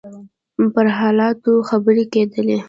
پر 0.73 0.87
حالاتو 0.99 1.53
خبرې 1.69 2.03
کېدلې. 2.13 2.57